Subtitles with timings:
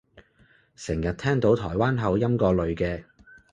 [0.75, 3.03] 成日聽到台灣口音個女嘅